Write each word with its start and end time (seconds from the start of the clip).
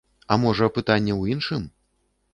А 0.35 0.37
можа, 0.45 0.69
пытанне 0.77 1.13
ў 1.21 1.37
іншым? 1.37 1.69